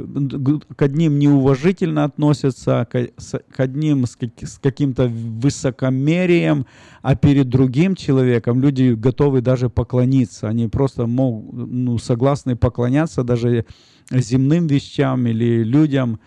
[0.76, 4.16] к одним неуважительно относятся, к одним с,
[4.60, 6.66] каким-то высокомерием,
[7.02, 10.48] а перед другим человеком люди готовы даже поклониться.
[10.48, 13.66] Они просто могут, ну, согласны поклоняться даже
[14.10, 16.20] земным вещам или людям,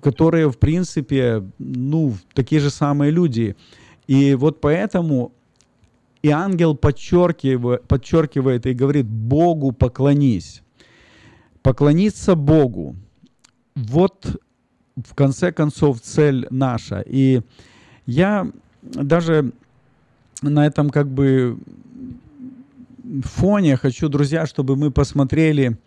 [0.00, 3.56] которые, в принципе, ну, такие же самые люди.
[4.06, 5.32] И вот поэтому
[6.22, 10.62] и ангел подчеркивает, подчеркивает и говорит, Богу поклонись.
[11.62, 12.96] Поклониться Богу.
[13.74, 14.40] Вот
[14.96, 17.02] в конце концов цель наша.
[17.06, 17.42] И
[18.06, 18.50] я
[18.82, 19.52] даже
[20.42, 21.58] на этом как бы
[23.22, 25.78] фоне хочу, друзья, чтобы мы посмотрели,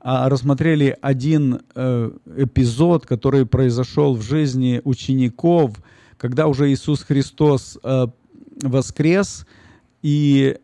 [0.00, 5.76] а, рассмотрели один э, эпизод, который произошел в жизни учеников,
[6.16, 8.06] когда уже Иисус Христос э,
[8.62, 9.46] воскрес,
[10.02, 10.58] и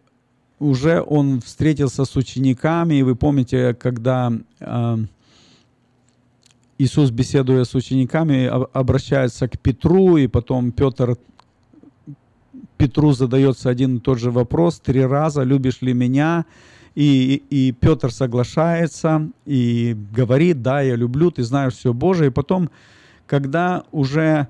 [0.59, 4.97] уже он встретился с учениками, и вы помните, когда э,
[6.79, 11.17] Иисус, беседуя с учениками, обращается к Петру, и потом Петр
[12.77, 16.45] Петру задается один и тот же вопрос три раза, любишь ли меня?
[16.95, 22.29] И, и, и Петр соглашается и говорит, да, я люблю, ты знаешь все Божие.
[22.29, 22.71] И потом,
[23.27, 24.49] когда уже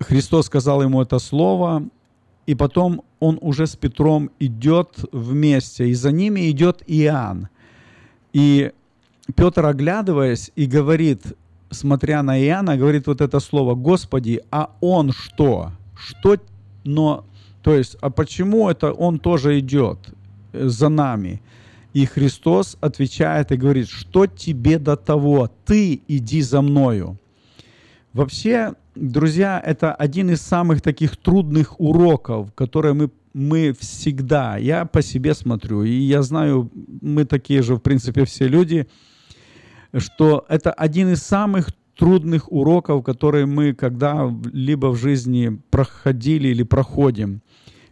[0.00, 1.84] Христос сказал ему это слово,
[2.46, 7.48] и потом он уже с Петром идет вместе, и за ними идет Иоанн.
[8.32, 8.72] И
[9.34, 11.22] Петр, оглядываясь, и говорит,
[11.70, 15.72] смотря на Иоанна, говорит вот это слово, Господи, а он что?
[15.96, 16.36] Что,
[16.84, 17.24] но,
[17.62, 19.98] то есть, а почему это он тоже идет
[20.52, 21.42] э, за нами?
[21.92, 25.50] И Христос отвечает и говорит, что тебе до того?
[25.64, 27.18] Ты иди за мною.
[28.12, 35.02] Вообще, друзья, это один из самых таких трудных уроков, которые мы, мы всегда, я по
[35.02, 36.70] себе смотрю, и я знаю,
[37.00, 38.86] мы такие же, в принципе, все люди–
[39.96, 47.42] что это один из самых трудных уроков, которые мы когда-либо в жизни проходили или проходим.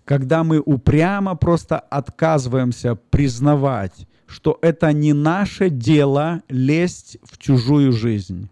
[0.05, 8.49] Когда мы упрямо просто отказываемся признавать, что это не наше дело лезть в чужую жизнь.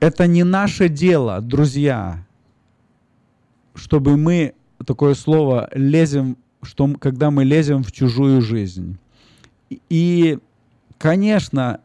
[0.00, 2.24] Это не наше дело, друзья,
[3.74, 8.98] чтобы мы, такое слово, лезем, что, когда мы лезем в чужую жизнь.
[9.88, 10.38] И
[10.98, 11.80] конечно,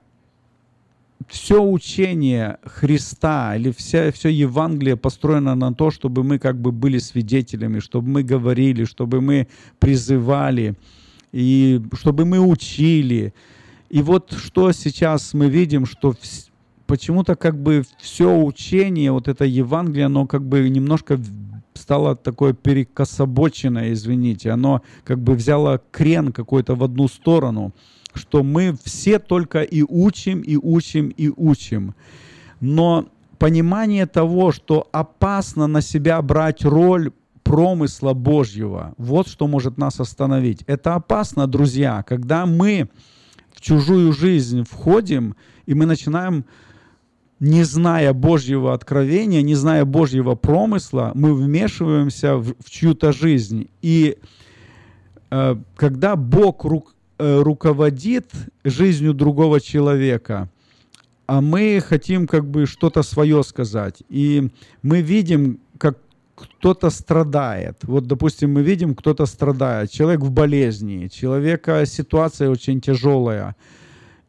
[1.27, 6.97] все учение Христа или вся, все Евангелие построено на то, чтобы мы как бы были
[6.97, 9.47] свидетелями, чтобы мы говорили, чтобы мы
[9.79, 10.75] призывали,
[11.31, 13.33] и чтобы мы учили.
[13.89, 16.13] И вот что сейчас мы видим, что
[16.91, 21.17] почему-то как бы все учение, вот это Евангелие, оно как бы немножко
[21.73, 27.73] стало такое перекособоченное, извините, оно как бы взяло крен какой-то в одну сторону–
[28.13, 31.95] что мы все только и учим, и учим, и учим.
[32.59, 33.07] Но
[33.39, 37.11] понимание того, что опасно на себя брать роль
[37.43, 40.63] промысла Божьего, вот что может нас остановить.
[40.67, 42.89] Это опасно, друзья, когда мы
[43.53, 45.35] в чужую жизнь входим,
[45.65, 46.43] и мы начинаем,
[47.41, 53.69] не зная Божьего откровения, не зная Божьего промысла, мы вмешиваемся в, в чью-то жизнь.
[53.81, 54.17] И
[55.31, 58.31] э, когда Бог рук, Э, руководит
[58.63, 60.49] жизнью другого человека,
[61.27, 64.01] а мы хотим как бы что-то свое сказать.
[64.09, 64.49] И
[64.81, 65.99] мы видим, как
[66.33, 67.77] кто-то страдает.
[67.83, 69.91] Вот, допустим, мы видим, кто-то страдает.
[69.91, 73.55] Человек в болезни, человека ситуация очень тяжелая.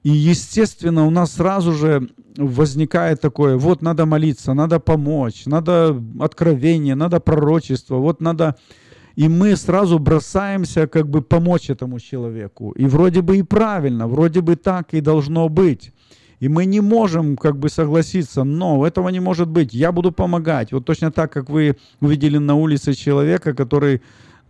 [0.03, 6.95] И, естественно, у нас сразу же возникает такое, вот надо молиться, надо помочь, надо откровение,
[6.95, 8.57] надо пророчество, вот надо
[9.15, 12.73] и мы сразу бросаемся как бы помочь этому человеку.
[12.73, 15.93] И вроде бы и правильно, вроде бы так и должно быть.
[16.41, 20.73] И мы не можем как бы согласиться, но этого не может быть, я буду помогать.
[20.73, 24.03] Вот точно так, как вы увидели на улице человека, который,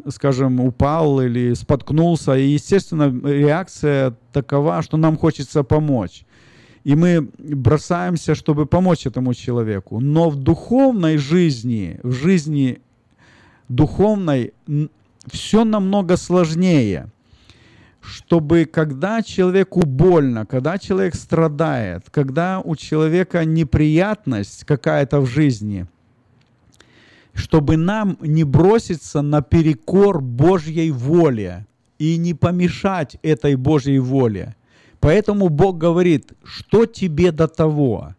[0.08, 6.24] скажем, упал или споткнулся, и, естественно, реакция такова, что нам хочется помочь.
[6.84, 10.00] И мы бросаемся, чтобы помочь этому человеку.
[10.00, 12.80] Но в духовной жизни, в жизни
[13.68, 14.52] духовной
[15.30, 17.06] все намного сложнее.
[18.00, 25.86] Чтобы когда человеку больно, когда человек страдает, когда у человека неприятность какая-то в жизни,
[27.34, 31.66] чтобы нам не броситься на перекор Божьей воле
[31.98, 34.56] и не помешать этой Божьей воле.
[35.00, 38.14] Поэтому Бог говорит, что тебе до того,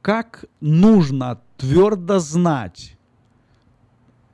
[0.00, 2.96] как нужно твердо знать,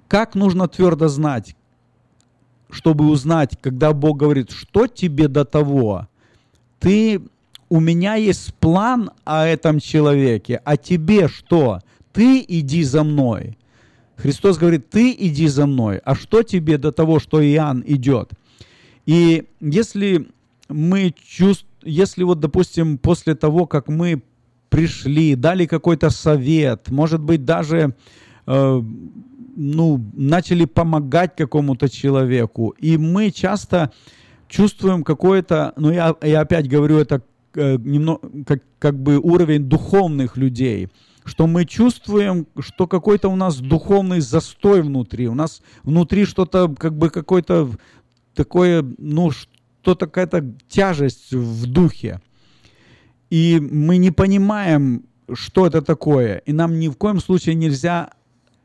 [0.06, 1.56] как нужно твердо знать,
[2.70, 6.08] чтобы узнать, когда Бог говорит, что тебе до того,
[6.78, 7.22] ты,
[7.68, 11.80] у меня есть план о этом человеке, а тебе что?
[12.12, 13.56] Ты иди за мной.
[14.16, 18.30] Христос говорит, ты иди за мной, а что тебе до того, что Иоанн идет?
[19.06, 20.28] И если
[20.68, 24.22] мы чувствуем, если вот, допустим, после того, как мы
[24.70, 27.94] пришли, дали какой-то совет, может быть, даже
[28.46, 28.82] э,
[29.56, 32.74] ну, начали помогать какому-то человеку.
[32.80, 33.92] И мы часто
[34.48, 37.22] чувствуем какое-то, ну я, я опять говорю, это
[37.54, 40.88] э, немного, как, как бы уровень духовных людей.
[41.24, 45.28] Что мы чувствуем, что какой-то у нас духовный застой внутри.
[45.28, 47.70] У нас внутри что-то, как бы какое-то
[48.34, 52.20] такое, ну, что-то какая-то тяжесть в духе.
[53.30, 56.38] И мы не понимаем, что это такое.
[56.38, 58.10] И нам ни в коем случае нельзя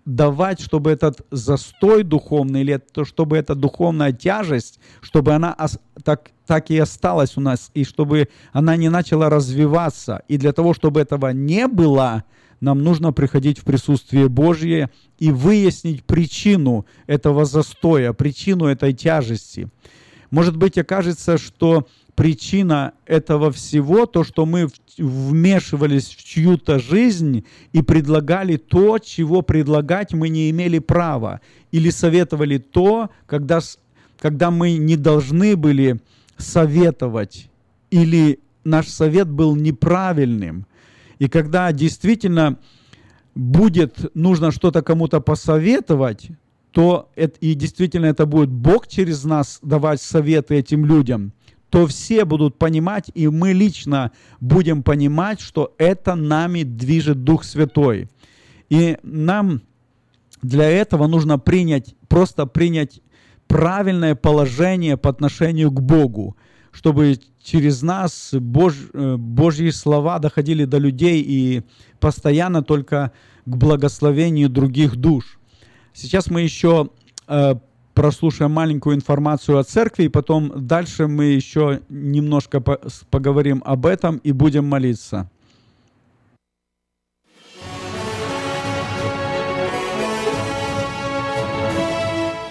[0.06, 5.56] давать, чтобы этот застой духовный, или это, чтобы эта духовная тяжесть, чтобы она
[6.04, 10.24] так, так и осталась у нас, и чтобы она не начала развиваться.
[10.28, 12.24] И для того, чтобы этого не было,
[12.62, 19.70] нам нужно приходить в присутствие Божье и выяснить причину этого застоя, причину этой тяжести.
[20.32, 27.82] Может быть, окажется, что причина этого всего, то, что мы вмешивались в чью-то жизнь и
[27.82, 31.40] предлагали то, чего предлагать мы не имели права,
[31.72, 33.62] или советовали то, когда,
[34.20, 36.02] когда мы не должны были
[36.38, 37.50] советовать,
[37.90, 40.66] или наш совет был неправильным.
[41.20, 42.58] И когда действительно
[43.36, 46.30] будет нужно что-то кому-то посоветовать,
[46.72, 51.34] то это, и действительно это будет Бог через нас давать советы этим людям–
[51.70, 58.10] то все будут понимать, и мы лично будем понимать, что это нами движет Дух Святой.
[58.70, 59.62] И нам
[60.42, 63.02] для этого нужно принять, просто принять
[63.48, 66.38] правильное положение по отношению к Богу,
[66.72, 71.64] чтобы через нас Бож, э, Божьи слова доходили до людей и
[72.00, 73.12] постоянно только
[73.46, 75.40] к благословению других душ.
[75.94, 76.90] Сейчас мы еще
[77.28, 77.56] э,
[77.94, 84.18] прослушаем маленькую информацию о церкви, и потом дальше мы еще немножко по поговорим об этом
[84.18, 85.30] и будем молиться.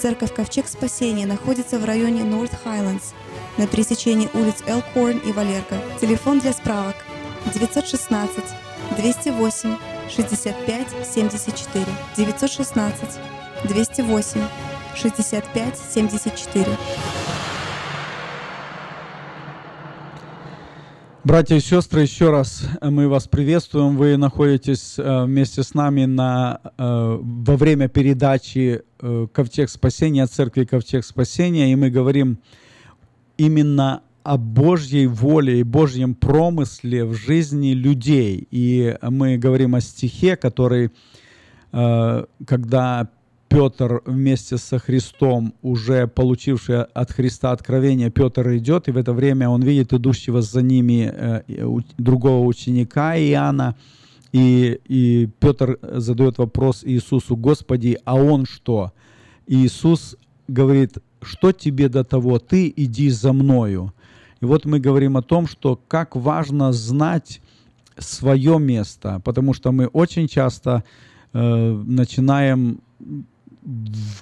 [0.00, 3.14] Церковь Ковчег Спасения находится в районе North Highlands,
[3.56, 5.80] на пересечении улиц Элкорн и Валерка.
[6.00, 6.94] Телефон для справок
[7.52, 8.44] 916
[8.96, 9.76] 208
[10.08, 11.86] 65 74
[12.16, 13.20] 916
[13.64, 14.40] 208
[14.94, 16.66] 65 74.
[21.28, 23.98] Братья и сестры, еще раз мы вас приветствуем.
[23.98, 30.64] Вы находитесь э, вместе с нами на, э, во время передачи э, «Ковчег спасения» Церкви
[30.64, 32.38] «Ковчег спасения», и мы говорим
[33.36, 38.48] именно о Божьей воле и Божьем промысле в жизни людей.
[38.50, 40.92] И мы говорим о стихе, который,
[41.70, 43.10] когда
[43.48, 49.48] Петр вместе со Христом, уже получивший от Христа откровение, Петр идет, и в это время
[49.48, 51.42] он видит идущего за ними э,
[51.96, 53.74] другого ученика Иоанна,
[54.32, 58.92] и, и Петр задает вопрос Иисусу, Господи, а он что?
[59.46, 63.94] Иисус говорит, что тебе до того, ты иди за мною.
[64.40, 67.40] И вот мы говорим о том, что как важно знать
[67.96, 70.84] свое место, потому что мы очень часто
[71.32, 72.80] э, начинаем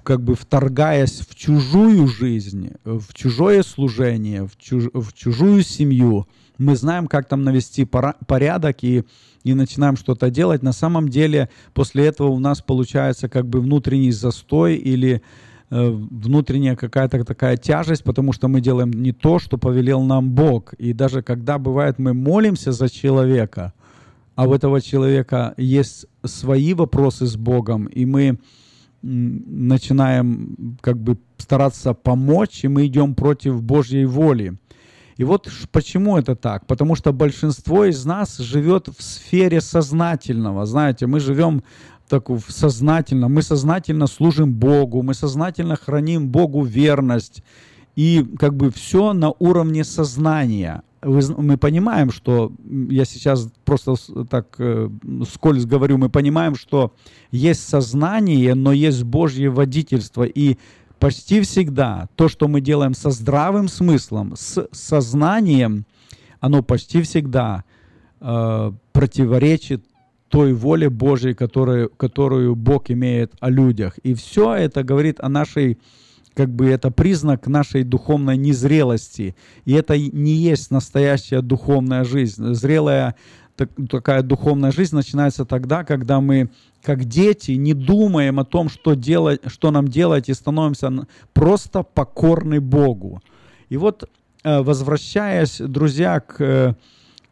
[0.03, 6.27] как бы вторгаясь в чужую жизнь, в чужое служение, в, чуж, в чужую семью,
[6.59, 9.05] мы знаем, как там навести порядок и,
[9.45, 10.63] и начинаем что-то делать.
[10.63, 15.23] На самом деле после этого у нас получается как бы внутренний застой или
[15.71, 20.73] э, внутренняя какая-то такая тяжесть, потому что мы делаем не то, что повелел нам Бог.
[20.75, 23.75] И даже когда бывает мы молимся за человека,
[24.35, 28.39] а у этого человека есть свои вопросы с Богом, и мы
[29.07, 34.59] начинаем как бы стараться помочь, и мы идем против Божьей воли.
[35.17, 36.67] И вот почему это так?
[36.67, 40.67] Потому что большинство из нас живет в сфере сознательного.
[40.67, 41.63] Знаете, мы живем
[42.09, 47.43] так сознательно, мы сознательно служим Богу, мы сознательно храним Богу верность.
[47.97, 52.53] И как бы все на уровне сознания вы, мы понимаем, что
[52.91, 53.95] я сейчас просто
[54.29, 54.89] так э,
[55.31, 56.93] скользь говорю, мы понимаем, что
[57.31, 60.25] есть сознание, но есть Божье водительство.
[60.25, 60.57] И
[60.99, 65.87] почти всегда то, что мы делаем со здравым смыслом, с сознанием,
[66.41, 67.65] оно почти всегда
[68.21, 69.85] э, противоречит
[70.29, 73.99] той воле Божьей, которую, которую Бог имеет о людях.
[73.99, 75.79] И все это говорит о нашей
[76.37, 79.35] как бы это признак нашей духовной незрелости.
[79.65, 82.53] И это не есть настоящая духовная жизнь.
[82.53, 83.15] Зрелая
[83.57, 86.51] так- такая духовная жизнь начинается тогда, когда мы,
[86.83, 92.61] как дети, не думаем о том, что, делать, что нам делать, и становимся просто покорны
[92.61, 93.23] Богу.
[93.71, 94.05] И вот,
[94.45, 96.75] э, возвращаясь, друзья, к, э,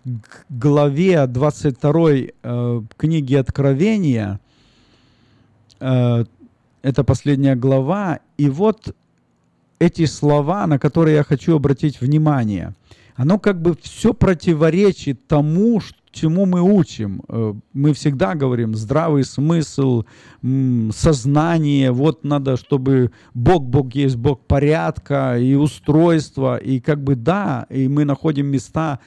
[0.05, 4.41] к главе 22 э, книги Откровения,
[6.85, 8.95] это последняя глава, и вот
[9.79, 12.75] эти слова, на которые я хочу обратить внимание,
[13.17, 15.81] оно как бы все противоречит тому,
[16.13, 17.23] чему мы учим.
[17.29, 20.05] Э, Мы всегда говорим здравый смысл,
[20.93, 27.67] сознание, вот надо, чтобы Бог, Бог есть Бог порядка и устройства, и как бы да,
[27.71, 28.99] и мы находим места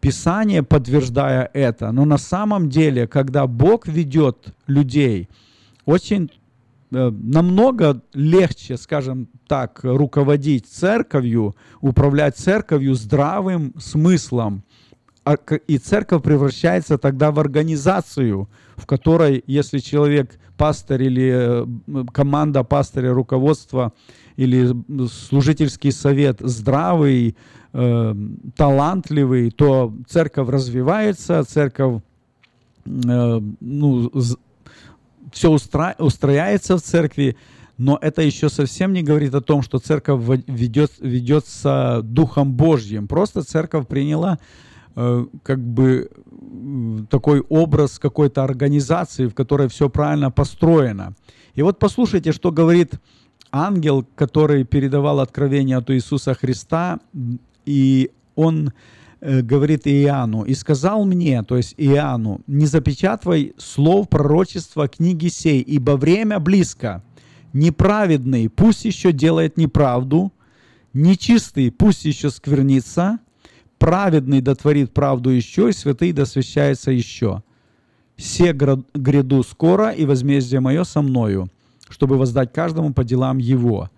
[0.00, 5.28] Писания, подтверждая это, но на самом деле, когда Бог ведет людей,
[5.84, 6.30] очень
[6.90, 14.62] намного легче, скажем так, руководить церковью, управлять церковью здравым смыслом.
[15.24, 15.36] А
[15.66, 23.14] И церковь превращается тогда в организацию, в которой, если человек, пастор или э, команда пастыря,
[23.14, 23.92] руководство
[24.36, 24.74] или
[25.06, 27.36] служительский совет здравый,
[27.72, 28.14] э,
[28.56, 32.02] талантливый, то церковь развивается, церковь
[32.84, 34.12] э, ну,
[35.32, 37.36] все устра- устрояется в церкви,
[37.78, 43.08] но это еще совсем не говорит о том, что церковь ведет, ведется Духом Божьим.
[43.08, 44.38] Просто церковь приняла
[44.96, 46.10] э, как бы
[47.08, 51.14] такой образ какой-то организации, в которой все правильно построено.
[51.54, 52.94] И вот послушайте, что говорит
[53.50, 57.00] ангел, который передавал откровение от Иисуса Христа,
[57.64, 58.72] и он
[59.20, 65.92] говорит Иоанну, «И сказал мне, то есть Иоанну, не запечатывай слов пророчества книги сей, ибо
[65.92, 67.02] время близко.
[67.52, 70.32] Неправедный пусть еще делает неправду,
[70.94, 73.18] нечистый пусть еще сквернится,
[73.78, 77.42] праведный дотворит правду еще, и святый досвящается еще.
[78.16, 81.48] Се гра- гряду скоро, и возмездие мое со мною,
[81.88, 83.90] чтобы воздать каждому по делам его».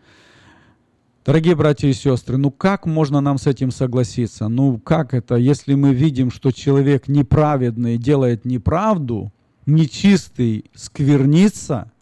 [1.25, 4.49] Дорогие братья и сестры, ну как можно нам с этим согласиться?
[4.49, 9.33] Ну как это, если мы видим, что человек неправедный делает неправду,
[9.65, 11.93] нечистый сквернится,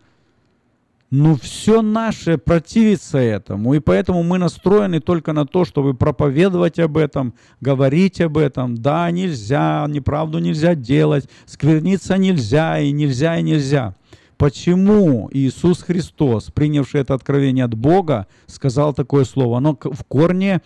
[1.11, 6.97] ну все наше противится этому, и поэтому мы настроены только на то, чтобы проповедовать об
[6.97, 8.75] этом, говорить об этом.
[8.75, 13.95] Да, нельзя, неправду нельзя делать, скверниться нельзя, и нельзя, и нельзя.
[14.41, 19.59] Почему Иисус Христос, принявший это откровение от Бога, сказал такое слово?
[19.59, 20.62] Оно в корне,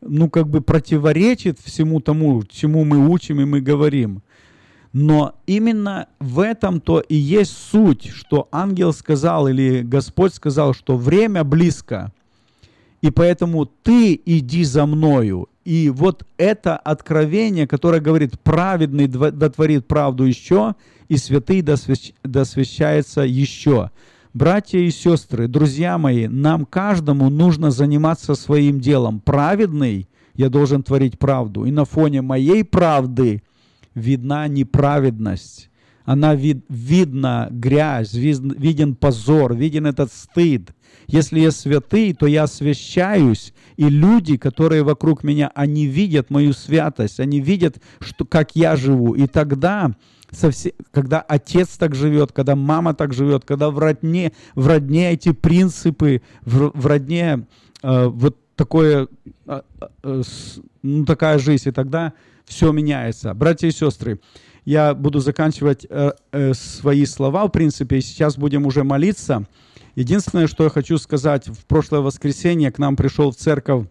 [0.00, 4.24] ну, как бы противоречит всему тому, чему мы учим и мы говорим.
[4.92, 11.44] Но именно в этом-то и есть суть, что ангел сказал или Господь сказал, что время
[11.44, 12.12] близко,
[13.02, 15.48] и поэтому ты иди за мною.
[15.64, 20.74] И вот это откровение, которое говорит, праведный дотворит правду еще,
[21.08, 23.90] и святый досвящ- досвящается еще.
[24.34, 29.20] Братья и сестры, друзья мои, нам каждому нужно заниматься своим делом.
[29.20, 31.64] Праведный, я должен творить правду.
[31.64, 33.42] И на фоне моей правды
[33.94, 35.68] видна неправедность.
[36.04, 40.70] Она вид, видна грязь, вид- виден позор, виден этот стыд.
[41.06, 47.20] Если я святый, то я освящаюсь, и люди, которые вокруг меня, они видят мою святость,
[47.20, 49.14] они видят, что, как я живу.
[49.14, 49.92] И тогда,
[50.30, 55.32] совсе- когда отец так живет, когда мама так живет, когда в родне, в родне эти
[55.32, 57.46] принципы, в, в родне
[57.82, 59.08] э, вот такое,
[59.46, 59.62] э,
[60.02, 62.12] э, с- ну, такая жизнь, и тогда
[62.52, 63.32] все меняется.
[63.34, 64.20] Братья и сестры,
[64.64, 69.46] я буду заканчивать э, э, свои слова, в принципе, и сейчас будем уже молиться.
[69.96, 73.86] Единственное, что я хочу сказать, в прошлое воскресенье к нам пришел в церковь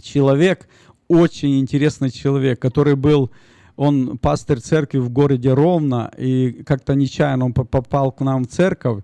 [0.00, 0.68] человек,
[1.08, 3.30] очень интересный человек, который был,
[3.76, 8.48] он пастырь церкви в городе Ровно, и как-то нечаянно он по- попал к нам в
[8.48, 9.02] церковь,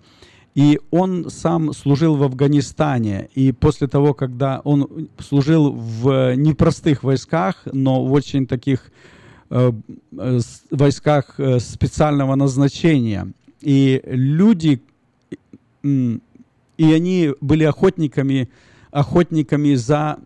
[0.54, 3.28] и он сам служил в Афганистане.
[3.34, 8.92] И после того, когда он служил в непростых войсках, но в очень таких
[9.50, 9.72] э,
[10.16, 10.40] э,
[10.70, 13.32] войсках э, специального назначения.
[13.60, 14.80] И люди,
[15.82, 16.20] и
[16.78, 18.48] они были охотниками,
[18.92, 20.18] охотниками за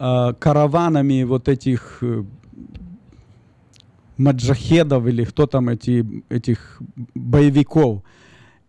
[0.00, 2.24] э, караванами вот этих э,
[4.16, 6.80] маджахедов или кто там эти, этих
[7.14, 8.02] боевиков.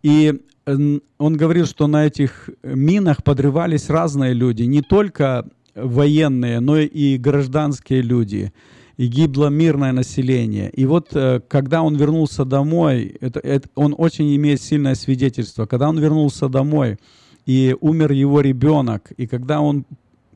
[0.03, 5.45] И он говорил, что на этих минах подрывались разные люди, не только
[5.76, 8.51] военные, но и гражданские люди.
[8.97, 10.70] И гибло мирное население.
[10.70, 15.66] И вот э, когда он вернулся домой, это, это- он очень имеет сильное свидетельство.
[15.66, 16.97] Когда он вернулся домой,
[17.45, 19.86] и умер его ребенок, и когда он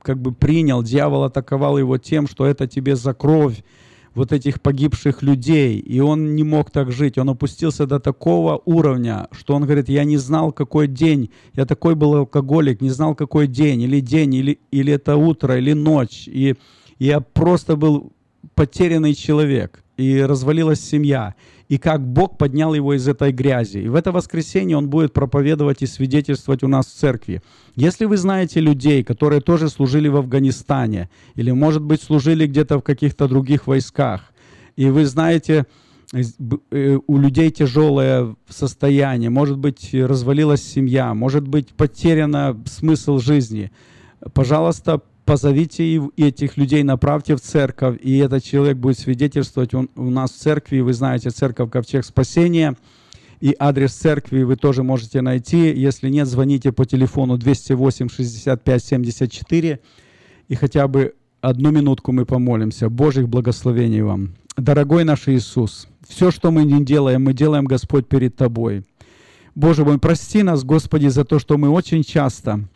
[0.02, 3.64] как бы принял, дьявол атаковал его тем, что это тебе за кровь,
[4.16, 7.18] вот этих погибших людей, и он не мог так жить.
[7.18, 11.96] Он опустился до такого уровня, что он говорит, я не знал, какой день, я такой
[11.96, 16.28] был алкоголик, не знал, какой день, или день, или, или это утро, или ночь.
[16.28, 16.56] И
[16.98, 18.12] я просто был
[18.56, 21.36] потерянный человек, и развалилась семья
[21.70, 23.78] и как Бог поднял его из этой грязи.
[23.78, 27.42] И в это воскресенье он будет проповедовать и свидетельствовать у нас в церкви.
[27.76, 32.82] Если вы знаете людей, которые тоже служили в Афганистане, или, может быть, служили где-то в
[32.82, 34.34] каких-то других войсках,
[34.76, 35.68] и вы знаете,
[36.12, 43.72] э, у людей тяжелое состояние, может быть, развалилась семья, может быть, потерян смысл жизни,
[44.34, 50.32] пожалуйста, позовите этих людей, направьте в церковь, и этот человек будет свидетельствовать он, у нас
[50.32, 50.80] в церкви.
[50.80, 52.76] Вы знаете, церковь Ковчег Спасения.
[53.40, 55.72] И адрес церкви вы тоже можете найти.
[55.72, 59.80] Если нет, звоните по телефону 208 65 74.
[60.48, 62.90] И хотя бы одну минутку мы помолимся.
[62.90, 64.34] Божьих благословений вам.
[64.58, 68.84] Дорогой наш Иисус, все, что мы не делаем, мы делаем, Господь, перед Тобой.
[69.54, 72.68] Боже мой, прости нас, Господи, за то, что мы очень часто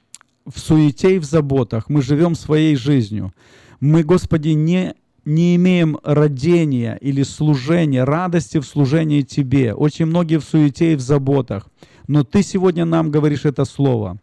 [0.46, 3.34] в суете и в заботах, мы живем своей жизнью.
[3.80, 4.94] Мы, Господи, не,
[5.26, 9.74] не имеем родения или служения, радости в служении Тебе.
[9.74, 11.68] Очень многие в суете и в заботах.
[12.08, 14.18] Но Ты сегодня нам говоришь это слово.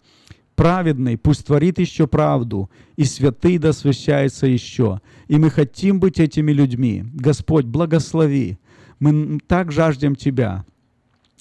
[0.55, 5.01] Праведный пусть творит еще правду, и святый да освящается еще.
[5.27, 7.05] И мы хотим быть этими людьми.
[7.15, 8.59] Господь, благослови.
[8.99, 10.67] Мы так жаждем Тебя.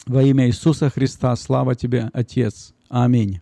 [0.06, 2.74] Во имя Иисуса Христа, слава Тебе, Отец.
[2.88, 3.42] Аминь.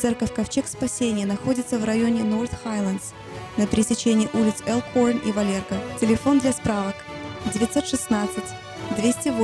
[0.00, 3.12] Церковь Ковчег Спасения находится в районе North Highlands
[3.56, 5.76] на пересечении улиц Элкорн и Валерго.
[6.00, 6.94] Телефон для справок
[7.52, 8.44] 916
[8.96, 9.38] 208